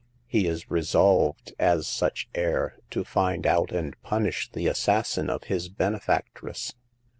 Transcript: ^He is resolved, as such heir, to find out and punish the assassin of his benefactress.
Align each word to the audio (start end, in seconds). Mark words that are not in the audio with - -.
^He 0.33 0.45
is 0.45 0.71
resolved, 0.71 1.53
as 1.59 1.87
such 1.87 2.27
heir, 2.33 2.79
to 2.89 3.03
find 3.03 3.45
out 3.45 3.71
and 3.71 3.95
punish 4.01 4.49
the 4.51 4.65
assassin 4.65 5.29
of 5.29 5.43
his 5.43 5.69
benefactress. 5.69 6.73